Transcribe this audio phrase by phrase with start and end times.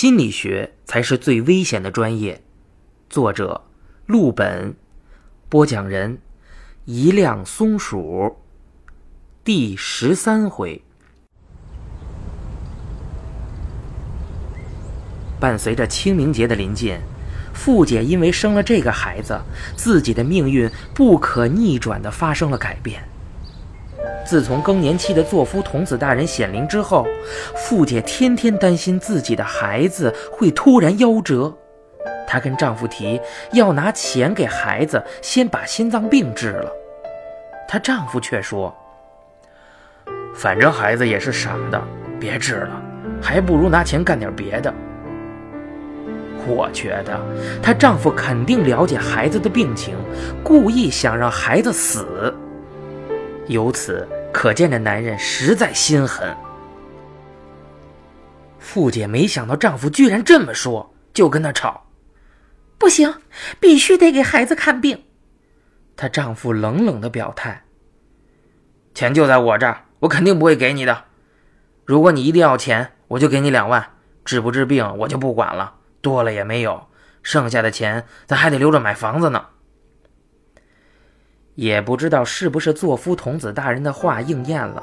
[0.00, 2.40] 心理学才是最危险的专业。
[3.10, 3.62] 作者：
[4.06, 4.76] 陆本，
[5.48, 6.18] 播讲人：
[6.84, 8.36] 一辆松鼠。
[9.42, 10.80] 第十三回，
[15.40, 16.96] 伴随着清明节的临近，
[17.52, 19.36] 傅姐因为生了这个孩子，
[19.74, 23.02] 自己的命运不可逆转的发生了改变。
[24.28, 27.06] 自从更年期的作夫童子大人显灵之后，
[27.56, 31.50] 富姐天天担心自己的孩子会突然夭折。
[32.26, 33.18] 她跟丈夫提
[33.52, 36.70] 要拿钱给孩子先把心脏病治了，
[37.66, 38.76] 她丈夫却说
[40.36, 41.82] ：“反正孩子也是傻的，
[42.20, 42.82] 别治了，
[43.22, 44.70] 还不如拿钱干点别的。”
[46.46, 47.18] 我觉得
[47.62, 49.96] 她丈夫肯定了解孩子的病情，
[50.44, 52.34] 故意想让孩子死。
[53.46, 54.06] 由此。
[54.32, 56.36] 可见这男人实在心狠。
[58.58, 61.86] 富姐没想到丈夫居然这么说，就跟他吵
[62.78, 63.14] ：“不行，
[63.58, 65.04] 必须得给孩子看病。”
[65.96, 67.64] 她丈夫冷冷的表态
[68.94, 71.04] ：“钱就在我这儿，我肯定不会给你的。
[71.84, 73.92] 如果你一定要钱，我就给你两万。
[74.24, 76.88] 治不治病我就不管了，多了也没有，
[77.22, 79.46] 剩下的钱咱还得留着买房子呢。”
[81.58, 84.80] 也不知道是不是作夫童子大人的话应验了，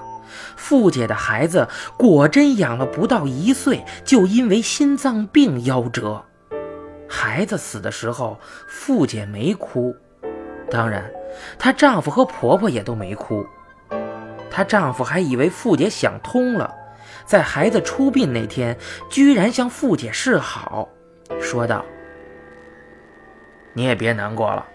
[0.58, 1.66] 傅姐的孩子
[1.98, 6.22] 果真养了不到一岁，就因为心脏病夭折。
[7.08, 9.96] 孩子死的时候，傅姐没哭，
[10.70, 11.10] 当然，
[11.58, 13.46] 她丈夫和婆婆也都没哭。
[14.52, 16.76] 她丈夫还以为傅姐想通了，
[17.26, 18.78] 在孩子出殡那天，
[19.10, 20.90] 居然向傅姐示好，
[21.40, 21.86] 说道
[23.72, 24.66] ：“你也别难过了，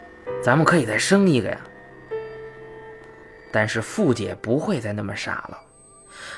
[0.42, 1.60] 咱们可以再生一个呀。”
[3.52, 5.58] 但是傅姐不会再那么傻了，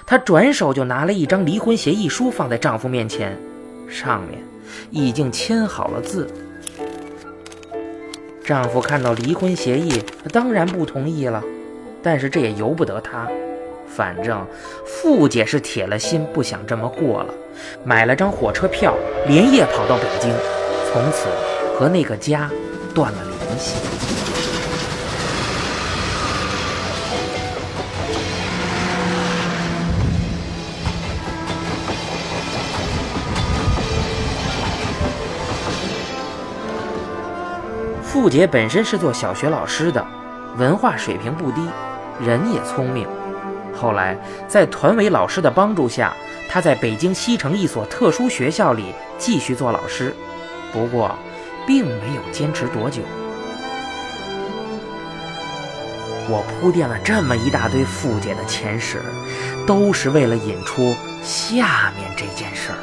[0.07, 3.39] 她转手就拿了一张离婚协议书放在丈夫面前，
[3.89, 4.41] 上面
[4.91, 6.27] 已经签好了字。
[8.45, 10.03] 丈夫看到离婚协议，
[10.33, 11.43] 当然不同意了，
[12.03, 13.29] 但是这也由不得他，
[13.87, 14.45] 反正
[14.85, 17.35] 傅姐是铁了心不想这么过了，
[17.85, 18.95] 买了张火车票，
[19.29, 20.35] 连夜跑到北京，
[20.91, 21.29] 从此
[21.79, 22.51] 和那个家
[22.93, 24.02] 断了联系。
[38.23, 40.07] 傅姐本身是做小学老师的，
[40.57, 41.61] 文化水平不低，
[42.25, 43.05] 人也聪明。
[43.75, 44.17] 后来
[44.47, 46.15] 在团委老师的帮助下，
[46.49, 50.15] 他在北京西城一所特殊学校里继续做老师，
[50.73, 51.19] 不过
[51.67, 53.03] 并没有坚持多久。
[56.29, 59.03] 我铺垫了这么一大堆傅姐的前史，
[59.67, 60.95] 都是为了引出
[61.25, 62.79] 下面这件事儿。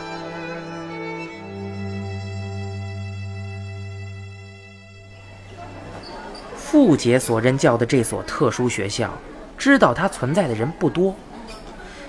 [6.71, 9.11] 傅杰所任教的这所特殊学校，
[9.57, 11.15] 知道它存在的人不多。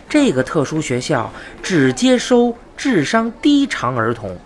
[0.07, 1.33] 这个特殊学校
[1.63, 4.37] 只接收智商低常儿童。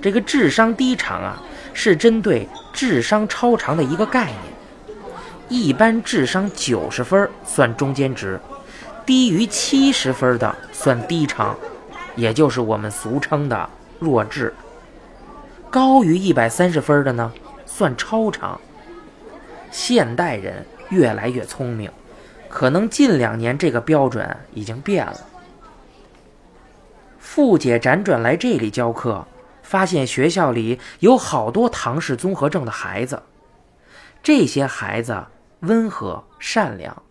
[0.00, 1.42] 这个智商低常啊，
[1.74, 4.38] 是针对智商超常的一个概念。
[5.50, 8.40] 一般智商九十分算中间值，
[9.04, 11.54] 低于七十分的算低常，
[12.16, 14.54] 也就是我们俗称的弱智。
[15.68, 17.30] 高于一百三十分的呢，
[17.66, 18.58] 算超常。
[19.74, 21.90] 现代人越来越聪明，
[22.48, 25.20] 可能近两年这个标准已经变了。
[27.18, 29.26] 傅姐辗转来这里教课，
[29.64, 33.20] 发现学校里有好多唐氏综合症的孩子。
[34.22, 35.24] 这些孩子
[35.58, 37.02] 温和善良，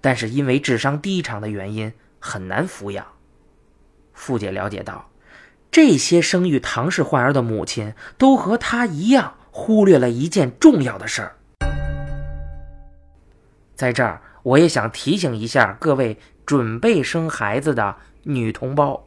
[0.00, 3.06] 但是因为智商低常的原因很难抚养。
[4.14, 5.10] 傅姐了解到，
[5.70, 11.36] 这些生育唐氏患儿的母亲都和她一样，忽略了一件重要的事儿。
[13.80, 19.06] 在这儿，我也想提醒一下各位准备生孩子的女同胞：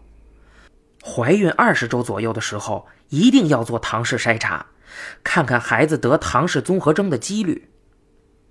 [1.06, 4.66] 怀孕二十周左右的时候，一定要做唐氏筛查，
[5.24, 7.70] 看看孩子得唐氏综合征的几率。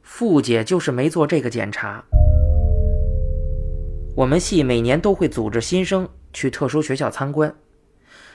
[0.02, 2.04] 傅姐就是没做这个检查。
[4.14, 7.52] 我们系每年都会组织新生去特殊学校参观。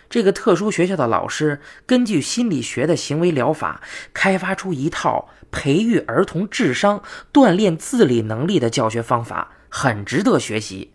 [0.10, 3.82] 这个特殊学校的老师根据心理学的行为疗法，
[4.14, 10.94] 开发出一套培育儿童智商、锻炼自理能力的教学方法，很值得学习。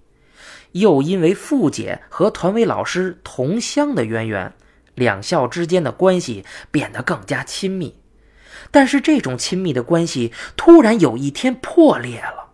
[0.72, 4.54] 又因为傅姐和团委老师同乡的渊源，
[4.94, 7.96] 两校之间的关系变得更加亲密。
[8.70, 12.52] 但是这种亲密的关系突然有一天破裂了，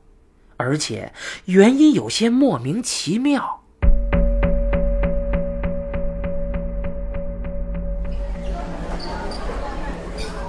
[0.57, 1.13] 而且
[1.45, 3.58] 原因有些莫名其妙。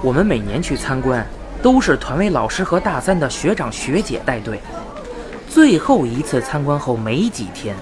[0.01, 1.25] 我们每年去参观，
[1.61, 4.61] 都是团委老师和大三的学长学姐带队。
[5.49, 7.75] 最后一次参观后没几天，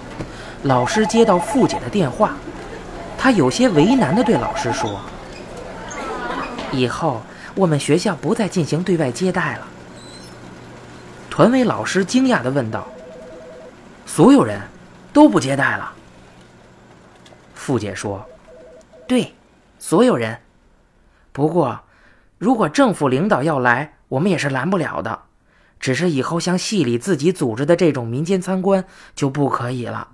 [0.63, 2.35] 老师接到付姐的电话，
[3.19, 4.99] 他有些为难地对老师说
[6.73, 7.21] ：“以后
[7.53, 9.67] 我们学校不再进行对外接待了。”
[11.29, 12.87] 团委老师惊讶地问道
[14.07, 14.59] ：“所有人
[15.13, 15.93] 都不接待了？”
[17.53, 18.25] 付姐说
[19.07, 19.35] ：“对，
[19.77, 20.35] 所有人。
[21.31, 21.79] 不过……”
[22.37, 25.23] 如果政府领导要来，我们也是拦不了的。
[25.79, 28.85] 只是以后像系里自己组织的这种民间参观
[29.15, 30.09] 就不可以了。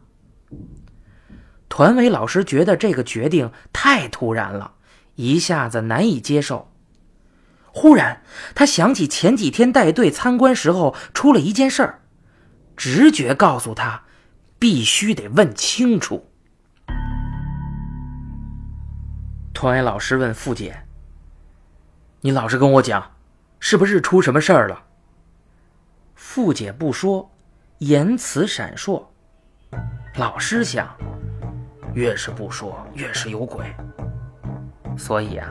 [1.69, 4.73] 团委老师觉得这个决定太突然了，
[5.15, 6.69] 一下子难以接受。
[7.67, 8.21] 忽然，
[8.53, 12.01] 他想起前几天带队参观时候出了一件事儿，
[12.75, 14.03] 直觉告诉他，
[14.59, 16.29] 必须得问清楚。
[19.53, 20.82] 团委老师问付姐。
[22.25, 23.11] 你老实跟我讲，
[23.59, 24.81] 是不是出什么事儿了？
[26.15, 27.29] 傅姐不说，
[27.79, 29.03] 言辞闪烁。
[30.15, 30.87] 老师想，
[31.93, 33.65] 越是不说，越是有鬼。
[34.97, 35.49] 所以啊，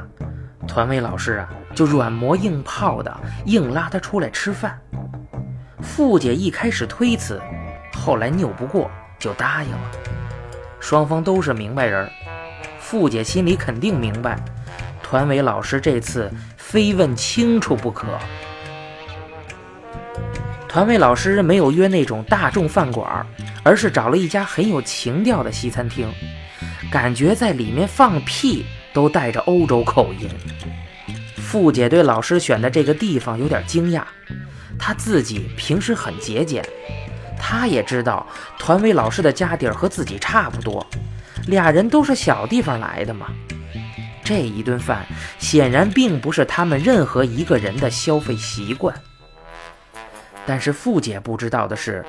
[0.67, 3.15] 团委老师啊，就软磨硬泡的
[3.45, 4.81] 硬拉他出来吃饭。
[5.83, 7.39] 傅姐一开始推辞，
[7.93, 9.91] 后来拗不过，就答应了。
[10.81, 12.11] 双方都是明白人，
[12.79, 14.43] 傅姐心里肯定明白。
[15.03, 16.33] 团委老师这次
[16.73, 18.19] 非问清楚不可。
[20.67, 23.27] 团委老师没有约那种大众饭馆，
[23.63, 26.11] 而是找了一家很有情调的西餐厅，
[26.91, 28.65] 感觉在里面放屁
[28.95, 30.27] 都带着欧洲口音。
[31.37, 34.03] 付姐对老师选的这个地方有点惊讶，
[34.79, 36.65] 她自己平时很节俭，
[37.39, 38.27] 她也知道
[38.59, 40.87] 团委老师的家底儿和自己差不多，
[41.49, 43.27] 俩人都是小地方来的嘛。
[44.25, 45.05] 这一顿饭
[45.39, 48.95] 显然并不是他们任何一个人的消费习惯。
[50.45, 52.05] 但是付姐不知道的是，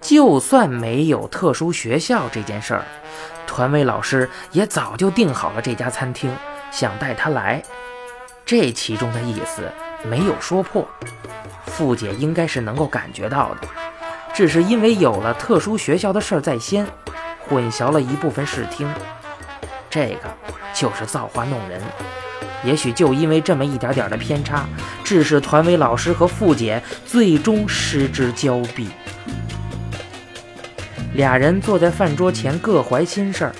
[0.00, 2.84] 就算没有特殊学校这件事儿，
[3.46, 6.34] 团委老师也早就订好了这家餐厅，
[6.70, 7.62] 想带他来。
[8.46, 9.70] 这其中的意思
[10.08, 10.86] 没有说破，
[11.66, 13.68] 付姐应该是能够感觉到的，
[14.34, 16.86] 只是因为有了特殊学校的事儿在先，
[17.46, 18.88] 混淆了一部分视听。
[19.94, 20.28] 这个。
[20.74, 21.80] 就是造化弄人，
[22.64, 24.66] 也许就因为这么一点点的偏差，
[25.04, 28.88] 致使团委老师和傅姐最终失之交臂。
[31.14, 33.54] 俩人坐在饭桌前，各怀心事儿。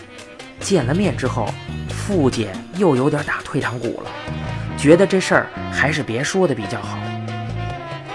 [0.58, 1.48] 见了面之后，
[1.88, 4.10] 傅姐又有点打退堂鼓了，
[4.76, 6.98] 觉得这事儿还是别说的比较好。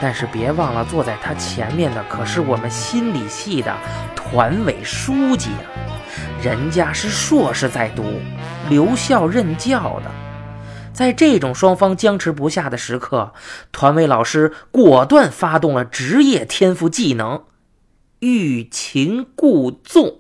[0.02, 3.74] 但是别忘了，坐在他前面的可是我们心理系的
[4.14, 5.79] 团委书记啊，
[6.42, 8.04] 人家是硕士在读。
[8.70, 10.12] 留校任教的，
[10.94, 13.34] 在这种双方僵持不下的时刻，
[13.72, 17.46] 团委老师果断发动了职业天赋技能——
[18.20, 20.20] 欲擒故纵。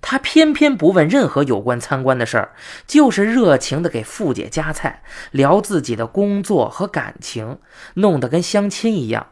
[0.00, 2.52] 他偏偏不问任何有关参观的事儿，
[2.86, 7.58] 就是热情的给付姐夹菜，聊自己的工作和感情，
[7.94, 9.28] 弄得跟相亲一样。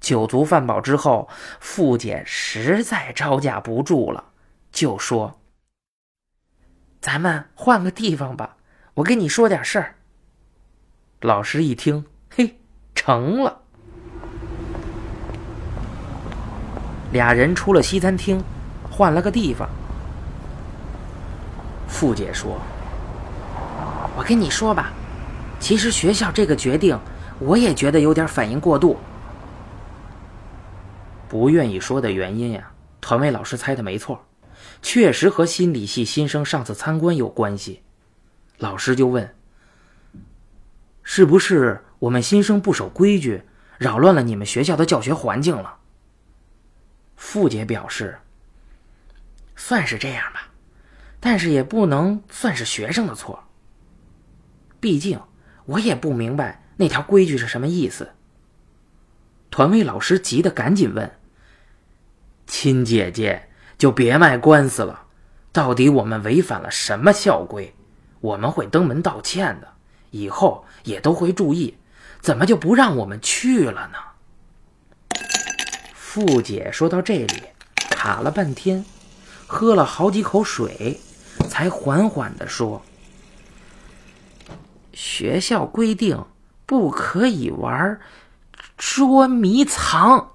[0.00, 4.24] 酒足饭饱之后，付姐实在招架不住了。
[4.70, 5.40] 就说
[7.00, 8.56] ：“咱们换个地方吧，
[8.94, 9.94] 我跟你说点事儿。”
[11.22, 12.58] 老师一听，嘿，
[12.94, 13.60] 成了。
[17.12, 18.42] 俩人出了西餐厅，
[18.90, 19.68] 换了个地方。
[21.88, 22.60] 付姐说
[24.18, 24.92] ：“我跟你说吧，
[25.58, 26.98] 其实学校这个决定，
[27.38, 28.98] 我也觉得有点反应过度。
[31.28, 34.24] 不愿意说的原因呀，团委老师猜的没错。”
[34.82, 37.82] 确实和心理系新生上次参观有关系，
[38.58, 39.34] 老师就问
[41.02, 43.42] ：“是不是我们新生不守规矩，
[43.78, 45.78] 扰乱了你们学校的教学环境了？”
[47.16, 48.18] 付姐表示
[49.56, 50.48] ：“算是这样吧，
[51.20, 53.42] 但是也不能算是学生的错。
[54.78, 55.20] 毕竟
[55.64, 58.10] 我也不明白那条规矩是什么意思。”
[59.56, 61.10] 团委老师急得赶紧问
[62.46, 63.48] ：“亲姐姐。”
[63.78, 65.04] 就别卖官司了，
[65.50, 67.74] 到底我们违反了什么校规？
[68.20, 69.68] 我们会登门道歉的，
[70.10, 71.78] 以后也都会注意。
[72.20, 75.18] 怎么就不让我们去了呢？
[75.94, 77.42] 付姐说到这里，
[77.88, 78.84] 卡了半天，
[79.46, 81.00] 喝了好几口水，
[81.48, 82.82] 才缓缓地说
[84.92, 86.22] ：“学校规定
[86.66, 87.98] 不可以玩
[88.76, 90.32] 捉迷藏。”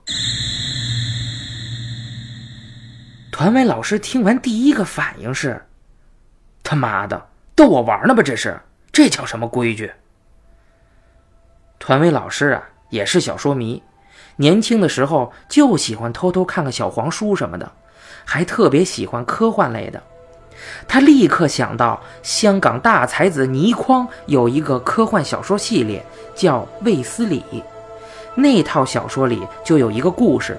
[3.31, 5.65] 团委老师听完，第一个反应是
[6.61, 8.21] ：“他妈的，逗我玩呢吧？
[8.21, 8.59] 这是，
[8.91, 9.91] 这叫什么规矩？
[11.79, 13.81] 团委老师啊，也是小说迷，
[14.35, 17.71] 年轻的时候就喜欢偷偷看个小黄书什么的，
[18.23, 20.03] 还特别喜欢科幻类的。
[20.87, 26.05] 他立刻想到香港大才子倪匡有一个科幻小说系列，
[26.35, 27.43] 叫《卫斯理》。
[28.35, 30.57] 那套小说里就有一个故事，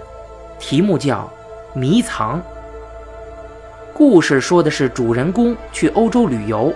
[0.59, 1.31] 题目叫
[1.79, 2.39] 《迷藏》。
[3.95, 6.73] 故事说的是主人公去欧洲旅游，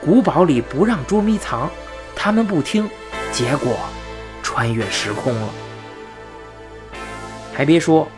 [0.00, 1.70] 古堡里不让捉迷藏，
[2.16, 2.88] 他们不听，
[3.30, 3.76] 结果
[4.42, 5.48] 穿越时空了。
[7.52, 8.08] 还别说，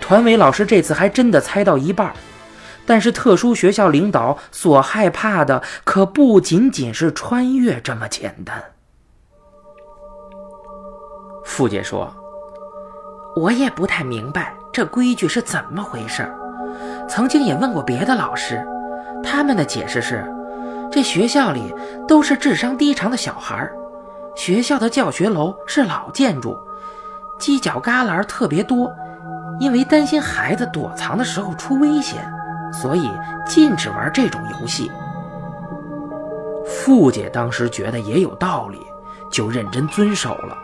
[0.00, 2.12] 团委老师这次还真的猜到一半。
[2.86, 8.62] 但是特殊学校领导所害怕的可不仅仅是穿越这么简单。
[11.50, 12.08] 傅姐说
[13.34, 16.32] ：“我也不太明白这规矩是怎么回事。
[17.08, 18.64] 曾经也问过别的老师，
[19.20, 20.24] 他们的解释是，
[20.92, 21.74] 这学校里
[22.06, 23.68] 都是智商低长的小孩
[24.36, 26.56] 学校的教学楼是老建筑，
[27.40, 28.88] 犄角旮旯特别多，
[29.58, 32.24] 因为担心孩子躲藏的时候出危险。”
[32.72, 33.10] 所以
[33.44, 34.88] 禁止玩这种游戏。
[36.64, 38.86] 傅姐当时觉得也有道理，
[39.32, 40.56] 就认真遵守了。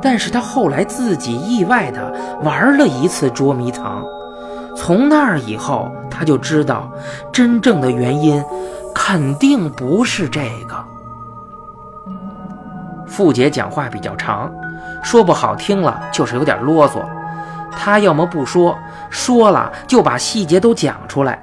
[0.00, 2.12] 但是他后来自己意外的
[2.42, 4.04] 玩了一次捉迷藏，
[4.76, 6.90] 从那儿以后，他就知道
[7.32, 8.42] 真正的原因
[8.94, 10.84] 肯定不是这个。
[13.06, 14.52] 傅姐讲话比较长，
[15.02, 17.02] 说不好听了就是有点啰嗦。
[17.72, 18.76] 他要么不说。
[19.10, 21.42] 说了就把细节都讲出来，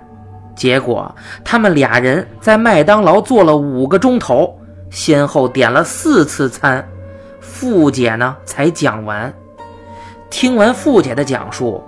[0.56, 4.56] 结果他们俩人在麦当劳坐了五个钟头，
[4.92, 6.88] 先后点了四次餐，
[7.58, 9.34] 傅姐呢才讲完。
[10.30, 11.82] 听完傅姐的讲述，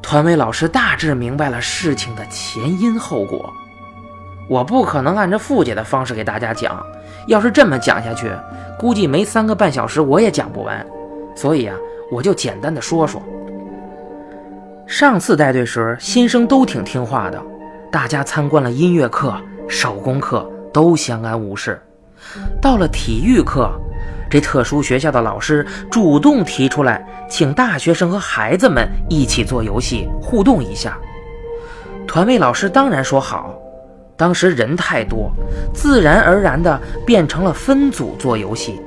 [0.00, 3.52] 团委老师大致明白了事情的前因后果。
[4.48, 6.82] 我不可能按照傅姐的方式给大家讲，
[7.26, 8.32] 要是这么讲下去，
[8.78, 10.84] 估计没三个半小时我也讲不完。
[11.36, 11.76] 所以啊，
[12.10, 13.20] 我就简单的说说。
[14.86, 17.38] 上次带队时，新生都挺听话的，
[17.92, 21.78] 大家参观了音乐课、手工课，都相安无事。
[22.58, 23.70] 到了体育课，
[24.28, 30.98] 这特殊学校的老师主动提出来，请大学生和孩子们一起做游戏，互动一下。
[32.06, 33.54] 团委老师当然说好。
[34.16, 35.32] 当时人太多，
[35.74, 38.80] 自然而然的变成了分组做游戏。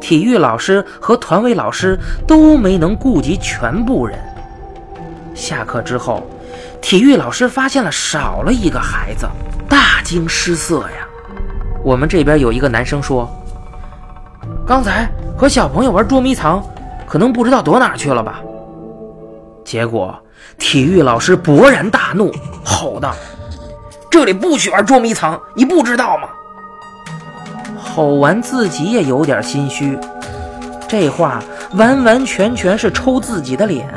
[0.00, 4.18] 体育老师和团委老师都没能顾及全部人。
[5.34, 6.28] 下课之后，
[6.82, 9.28] 体育老师发现了少了一个孩子，
[9.68, 11.06] 大惊失色呀。
[11.84, 13.30] 我们这边有一个男生说
[14.66, 15.08] ：“刚才
[15.38, 16.60] 和小朋友玩捉迷藏，
[17.06, 18.40] 可能不知道躲哪去了吧。”
[19.64, 20.14] 结果
[20.58, 22.32] 体育老师勃然大怒，
[22.64, 23.14] 吼道
[24.10, 26.28] ：“这里不许玩捉迷藏，你不知道吗？”
[27.78, 29.98] 吼完自己也有点心虚，
[30.88, 31.42] 这话
[31.74, 33.88] 完完全全是抽自己的脸。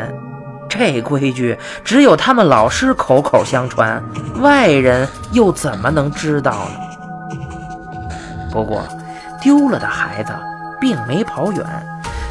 [0.70, 4.02] 这规矩只有他们老师口口相传，
[4.40, 7.38] 外人又怎么能知道呢？
[8.52, 8.84] 不过，
[9.42, 10.32] 丢了的孩子
[10.80, 11.66] 并没跑远，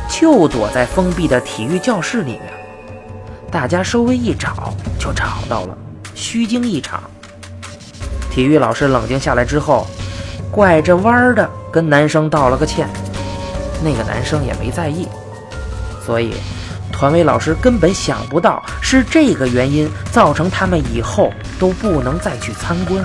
[0.08, 2.42] 就躲在封闭的体育教室里面。
[3.50, 5.76] 大家稍微一找就找到了，
[6.14, 7.02] 虚惊一场。
[8.30, 9.86] 体育老师冷静下来之后，
[10.50, 12.88] 拐着弯的跟男生道了个歉，
[13.82, 15.08] 那个男生也没在意，
[16.04, 16.34] 所以。
[16.90, 23.04] 团委老师根本想不到是这个原因造成他们以后都不能再去参观，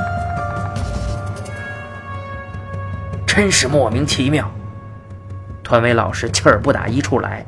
[3.28, 4.50] 真是莫名其妙。
[5.74, 7.44] 团委老师气儿不打一处来。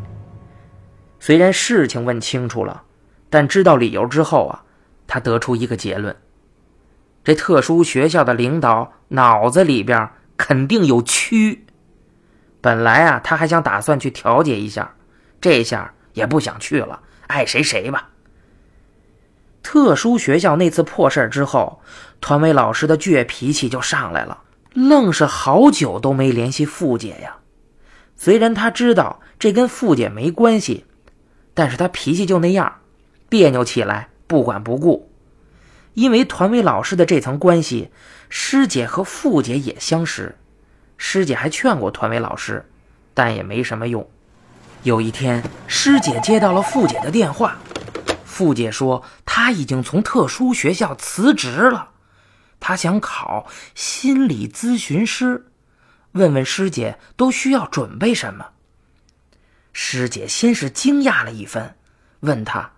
[1.19, 2.81] 虽然事情问清楚了，
[3.29, 4.63] 但知道理由之后啊，
[5.05, 6.15] 他得出一个结论：
[7.23, 11.59] 这特殊学校的领导脑子里边肯定有蛆。
[12.61, 14.95] 本来啊，他还想打算去调解一下，
[15.39, 15.93] 这下。
[16.13, 18.09] 也不想去了，爱谁谁吧。
[19.61, 21.79] 特殊学校那次破事之后，
[22.21, 24.41] 团委老师的倔脾气就上来了，
[24.73, 27.35] 愣是好久都没联系傅姐呀。
[28.17, 30.85] 虽然他知道这跟傅姐没关系，
[31.53, 32.81] 但是他脾气就那样，
[33.29, 35.11] 别扭起来不管不顾。
[35.93, 37.89] 因为团委老师的这层关系，
[38.29, 40.35] 师姐和傅姐也相识，
[40.97, 42.65] 师姐还劝过团委老师，
[43.13, 44.05] 但也没什么用。
[44.83, 47.57] 有一天，师姐接到了傅姐的电话。
[48.25, 51.91] 傅姐说，她已经从特殊学校辞职了，
[52.59, 55.45] 她想考心理咨询师，
[56.15, 58.47] 问问师姐都需要准备什么。
[59.73, 61.75] 师姐先是惊讶了一番，
[62.21, 62.71] 问他：“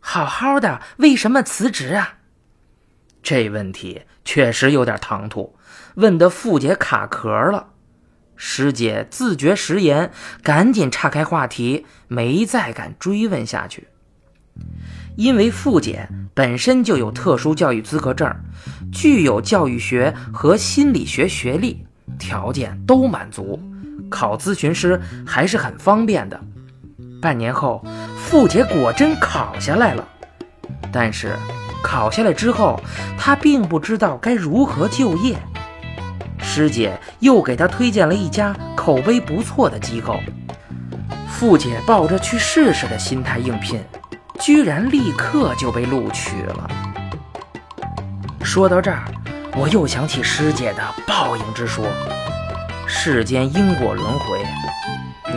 [0.00, 2.18] 好好的，为什么辞职啊？”
[3.22, 5.56] 这问题确实有点唐突，
[5.94, 7.68] 问的傅姐卡壳了。
[8.34, 13.86] 师姐自觉食言，赶紧岔开话题，没再敢追问下去。
[15.16, 18.34] 因为傅姐本身就有特殊教育资格证，
[18.92, 21.85] 具有教育学和心理学学历，
[22.18, 23.60] 条件都满足，
[24.10, 26.40] 考咨询师还是很方便的。
[27.20, 27.84] 半年后，
[28.16, 30.06] 傅姐果真考下来了，
[30.92, 31.34] 但是
[31.82, 32.80] 考下来之后，
[33.18, 35.36] 她并不知道该如何就业。
[36.38, 40.20] 师姐又给她推荐了一家口碑不错的机构，
[41.28, 43.80] 傅姐抱着去试试的心态应聘。
[44.38, 46.70] 居然立刻就被录取了。
[48.42, 49.04] 说到这儿，
[49.58, 51.86] 我又想起师姐的报应之说。
[52.86, 54.38] 世间因果轮回，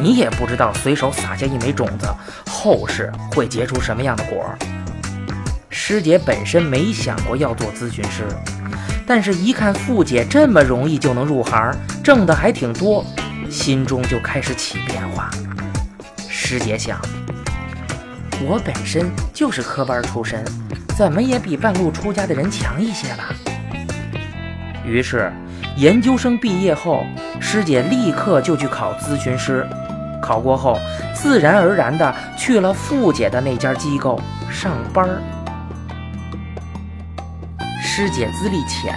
[0.01, 2.05] 你也不知道随手撒下一枚种子，
[2.51, 4.45] 后世会结出什么样的果。
[5.69, 8.27] 师姐本身没想过要做咨询师，
[9.07, 11.73] 但是一看傅姐这么容易就能入行，
[12.03, 13.05] 挣的还挺多，
[13.49, 15.29] 心中就开始起变化。
[16.27, 16.99] 师姐想。
[18.41, 20.43] 我本身就是科班出身，
[20.97, 23.33] 怎么也比半路出家的人强一些吧。
[24.85, 25.31] 于是，
[25.75, 27.05] 研究生毕业后，
[27.39, 29.65] 师姐立刻就去考咨询师。
[30.21, 30.77] 考过后，
[31.13, 35.07] 自然而然的去了傅姐的那家机构上班。
[37.81, 38.93] 师姐资历浅，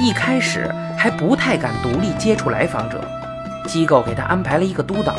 [0.00, 3.00] 一开始还不太敢独立接触来访者，
[3.66, 5.14] 机构给她安排了一个督导，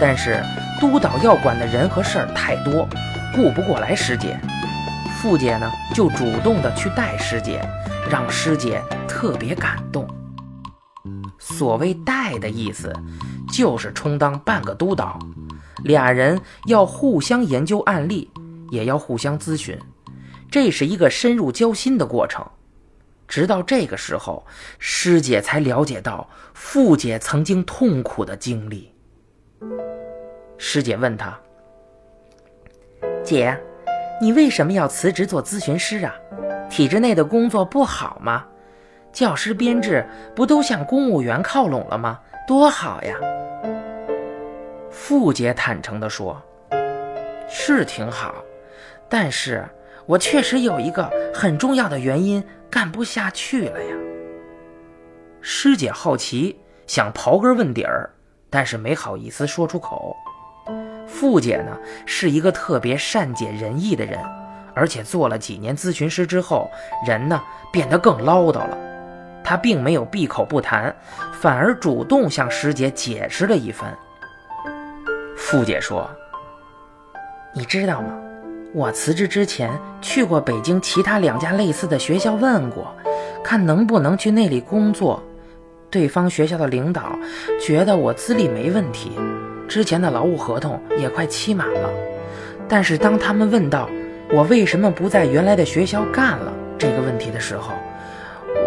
[0.00, 0.42] 但是。
[0.80, 2.88] 督导要管的人和事儿太多，
[3.34, 4.38] 顾不过来师姐。
[5.20, 7.60] 傅姐呢，就主动的去带师姐，
[8.08, 10.08] 让师姐特别感动。
[11.40, 12.92] 所谓带的意思，
[13.52, 15.18] 就是充当半个督导，
[15.82, 18.30] 俩人要互相研究案例，
[18.70, 19.76] 也要互相咨询，
[20.48, 22.46] 这是一个深入交心的过程。
[23.26, 24.46] 直到这个时候，
[24.78, 28.94] 师姐才了解到傅姐曾经痛苦的经历。
[30.56, 31.36] 师姐问他
[33.24, 33.60] ：“姐，
[34.20, 36.12] 你为什么要辞职做咨询师啊？
[36.68, 38.44] 体制内的工作不好吗？
[39.12, 40.04] 教师编制
[40.34, 42.20] 不都向公务员靠拢了吗？
[42.46, 43.14] 多好呀！”
[44.90, 46.42] 傅姐坦诚地说
[47.48, 48.34] ：“是挺好，
[49.08, 49.64] 但是
[50.04, 53.96] 我确实有一个很重要的原因干不下去了呀。”
[55.40, 58.10] 师姐好奇，想刨根问底儿，
[58.50, 60.16] 但是没好意思说出口。
[61.08, 64.20] 傅姐呢是一个特别善解人意的人，
[64.74, 66.70] 而且做了几年咨询师之后，
[67.06, 67.40] 人呢
[67.72, 68.78] 变得更唠叨了。
[69.42, 70.94] 她并没有闭口不谈，
[71.32, 73.96] 反而主动向师姐解释了一番。
[75.34, 76.08] 傅姐说
[77.54, 78.12] ：“你知道吗？
[78.74, 79.70] 我辞职之前
[80.02, 82.94] 去过北京其他两家类似的学校问过，
[83.42, 85.22] 看能不能去那里工作。
[85.90, 87.18] 对方学校的领导
[87.58, 89.12] 觉得我资历没问题。”
[89.68, 91.90] 之前的劳务合同也快期满了，
[92.66, 93.88] 但是当他们问到
[94.32, 97.74] 我为什么不在原来的学校干了这个问题的时候，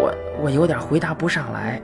[0.00, 1.82] 我我有点回答不上来。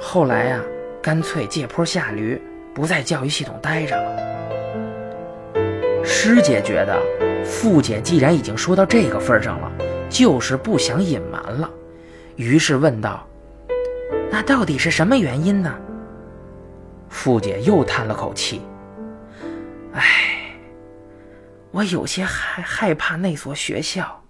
[0.00, 0.60] 后来呀，
[1.00, 2.40] 干脆借坡下驴，
[2.74, 4.16] 不在教育系统待着了。
[6.04, 7.00] 师姐觉得，
[7.44, 9.70] 傅姐既然已经说到这个份上了，
[10.10, 11.70] 就是不想隐瞒了，
[12.34, 13.24] 于是问道
[14.28, 15.72] ：“那到底是什么原因呢？”
[17.12, 18.62] 傅姐又叹了口气
[19.94, 20.56] ：“唉，
[21.70, 24.20] 我有些害害怕那所学校。”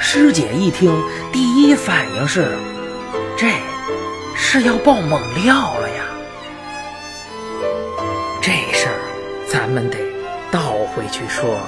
[0.00, 0.90] 师姐一听，
[1.32, 2.56] 第一反应是
[3.36, 3.48] ：“这
[4.36, 6.04] 是要爆猛料了呀！”
[8.40, 8.96] 这事儿
[9.48, 9.98] 咱们得
[10.50, 11.58] 倒回去说。